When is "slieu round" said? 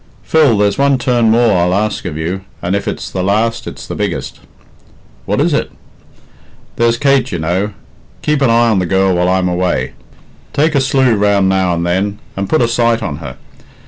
10.81-11.49